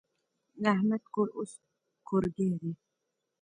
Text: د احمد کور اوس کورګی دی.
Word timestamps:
د 0.61 0.63
احمد 0.75 1.03
کور 1.13 1.27
اوس 1.37 1.51
کورګی 2.07 2.49
دی. 2.61 2.71